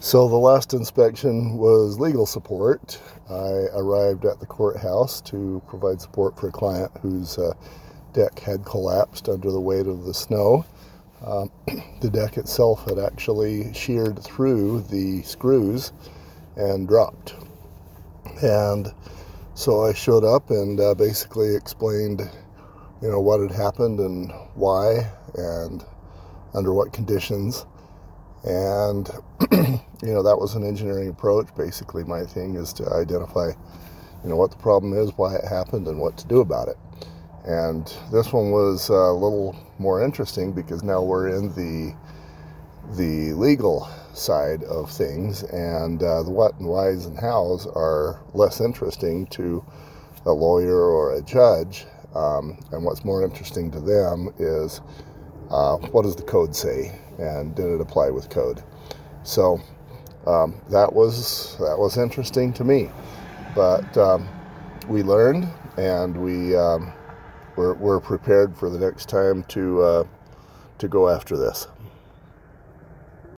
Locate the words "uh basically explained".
20.78-22.20